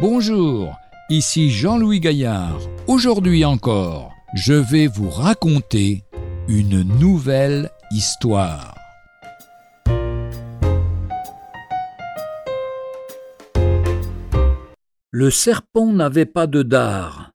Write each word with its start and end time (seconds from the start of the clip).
Bonjour, 0.00 0.78
ici 1.10 1.50
Jean-Louis 1.50 2.00
Gaillard. 2.00 2.58
Aujourd'hui 2.86 3.44
encore, 3.44 4.14
je 4.32 4.54
vais 4.54 4.86
vous 4.86 5.10
raconter 5.10 6.04
une 6.48 6.80
nouvelle 6.98 7.68
histoire. 7.90 8.74
Le 15.10 15.30
serpent 15.30 15.92
n'avait 15.92 16.24
pas 16.24 16.46
de 16.46 16.62
dard. 16.62 17.32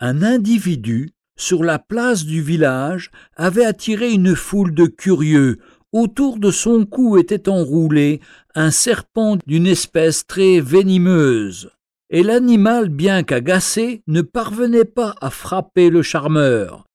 Un 0.00 0.24
individu, 0.24 1.12
sur 1.38 1.62
la 1.62 1.78
place 1.78 2.24
du 2.24 2.42
village, 2.42 3.12
avait 3.36 3.64
attiré 3.64 4.10
une 4.10 4.34
foule 4.34 4.74
de 4.74 4.86
curieux. 4.86 5.60
Autour 5.92 6.40
de 6.40 6.50
son 6.50 6.86
cou 6.86 7.18
était 7.18 7.48
enroulé 7.48 8.20
un 8.56 8.70
serpent 8.70 9.36
d'une 9.46 9.66
espèce 9.66 10.26
très 10.26 10.60
venimeuse. 10.60 11.70
Et 12.08 12.22
l'animal, 12.22 12.88
bien 12.88 13.22
qu'agacé, 13.22 14.02
ne 14.06 14.22
parvenait 14.22 14.86
pas 14.86 15.14
à 15.20 15.28
frapper 15.30 15.90
le 15.90 16.02
charmeur. 16.02 16.86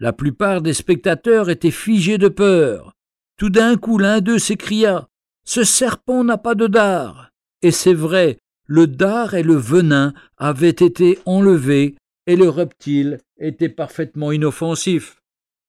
La 0.00 0.14
plupart 0.14 0.62
des 0.62 0.72
spectateurs 0.72 1.50
étaient 1.50 1.70
figés 1.70 2.16
de 2.16 2.28
peur. 2.28 2.94
Tout 3.36 3.50
d'un 3.50 3.76
coup, 3.76 3.98
l'un 3.98 4.20
d'eux 4.20 4.38
s'écria 4.38 5.08
Ce 5.44 5.62
serpent 5.62 6.24
n'a 6.24 6.38
pas 6.38 6.54
de 6.54 6.66
dard. 6.66 7.30
Et 7.60 7.70
c'est 7.70 7.94
vrai, 7.94 8.38
le 8.64 8.86
dard 8.86 9.34
et 9.34 9.42
le 9.42 9.56
venin 9.56 10.14
avaient 10.38 10.70
été 10.70 11.18
enlevés 11.26 11.96
et 12.26 12.36
le 12.36 12.48
reptile 12.48 13.18
était 13.38 13.68
parfaitement 13.68 14.32
inoffensif. 14.32 15.20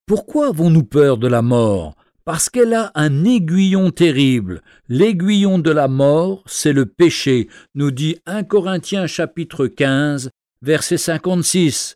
Pourquoi 0.06 0.48
avons-nous 0.48 0.84
peur 0.84 1.18
de 1.18 1.28
la 1.28 1.42
mort? 1.42 1.96
Parce 2.24 2.50
qu'elle 2.50 2.74
a 2.74 2.92
un 2.94 3.26
aiguillon 3.26 3.90
terrible. 3.90 4.62
L'aiguillon 4.88 5.58
de 5.58 5.72
la 5.72 5.88
mort, 5.88 6.44
c'est 6.46 6.74
le 6.74 6.86
péché, 6.86 7.48
nous 7.74 7.92
dit 7.92 8.18
1 8.28 8.44
Corinthiens 8.44 9.08
chapitre 9.08 9.66
15, 9.68 10.30
verset 10.62 10.98
56. 10.98 11.96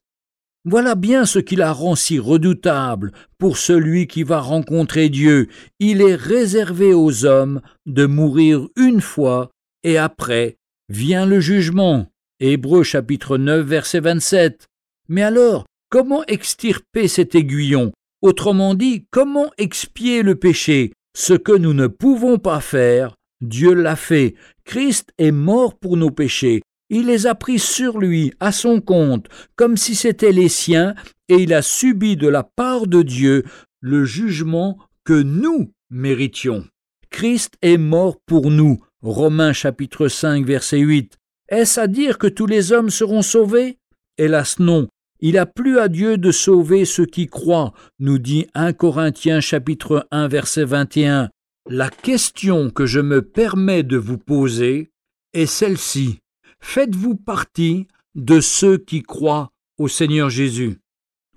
Voilà 0.68 0.96
bien 0.96 1.28
ce 1.28 1.38
qui 1.38 1.56
la 1.56 1.72
rend 1.72 1.96
si 1.96 2.18
redoutable 2.18 3.12
pour 3.38 3.58
celui 3.58 4.08
qui 4.08 4.24
va 4.24 4.40
rencontrer 4.40 5.10
Dieu. 5.10 5.48
Il 5.80 6.02
est 6.02 6.16
réservé 6.16 6.92
aux 6.92 7.26
hommes 7.26 7.62
de 7.86 8.08
mourir 8.08 8.68
une 8.76 9.02
fois 9.02 9.52
et 9.84 10.00
après 10.00 10.58
vient 10.90 11.28
le 11.28 11.40
jugement. 11.40 12.08
Hébreux 12.40 12.82
chapitre 12.82 13.38
9 13.38 13.64
verset 13.64 14.00
27. 14.00 14.66
Mais 15.08 15.22
alors, 15.22 15.66
comment 15.90 16.26
extirper 16.26 17.08
cet 17.08 17.36
aiguillon? 17.36 17.92
Autrement 18.26 18.74
dit, 18.74 19.06
comment 19.12 19.52
expier 19.60 20.24
le 20.24 20.34
péché? 20.34 20.94
Ce 21.16 21.36
que 21.36 21.52
nous 21.52 21.76
ne 21.76 21.86
pouvons 21.86 22.40
pas 22.40 22.60
faire, 22.60 23.14
Dieu 23.40 23.76
l'a 23.76 23.96
fait. 23.96 24.34
Christ 24.64 25.14
est 25.20 25.30
mort 25.30 25.78
pour 25.78 25.96
nos 25.96 26.10
péchés. 26.10 26.64
Il 26.90 27.06
les 27.06 27.28
a 27.28 27.36
pris 27.36 27.60
sur 27.60 28.00
lui, 28.00 28.34
à 28.40 28.52
son 28.52 28.82
compte, 28.82 29.28
comme 29.56 29.78
si 29.78 29.94
c'étaient 29.94 30.32
les 30.32 30.50
siens, 30.50 30.96
et 31.30 31.36
il 31.36 31.54
a 31.54 31.62
subi 31.62 32.18
de 32.18 32.28
la 32.28 32.42
part 32.42 32.88
de 32.88 33.04
Dieu 33.04 33.44
le 33.80 34.06
jugement 34.06 34.80
que 35.04 35.22
nous 35.22 35.72
méritions. 35.92 36.66
Christ 37.12 37.54
est 37.62 37.78
mort 37.78 38.18
pour 38.26 38.50
nous, 38.50 38.80
Romains 39.04 39.54
chapitre 39.54 40.08
5 40.08 40.44
verset 40.48 40.80
8. 40.80 41.16
Est-ce 41.50 41.80
à 41.80 41.86
dire 41.86 42.18
que 42.18 42.26
tous 42.26 42.48
les 42.48 42.72
hommes 42.72 42.90
seront 42.90 43.22
sauvés? 43.22 43.78
Hélas 44.18 44.58
non. 44.58 44.88
Il 45.22 45.38
a 45.38 45.46
plu 45.46 45.80
à 45.80 45.88
Dieu 45.88 46.18
de 46.18 46.32
sauver 46.32 46.84
ceux 46.84 47.06
qui 47.06 47.28
croient, 47.28 47.74
nous 48.00 48.20
dit 48.20 48.48
1 48.54 48.74
Corinthiens 48.74 49.40
chapitre 49.40 50.08
1 50.12 50.28
verset 50.28 50.66
21. 50.66 51.30
La 51.70 51.90
question 51.90 52.70
que 52.70 52.86
je 52.86 53.00
me 53.00 53.22
permets 53.22 53.84
de 53.84 53.98
vous 53.98 54.18
poser 54.18 54.92
est 55.34 55.46
celle-ci. 55.46 56.20
Faites-vous 56.60 57.16
partie 57.16 57.88
de 58.16 58.42
ceux 58.42 58.78
qui 58.78 59.04
croient 59.04 59.52
au 59.78 59.88
Seigneur 59.88 60.30
Jésus? 60.30 60.80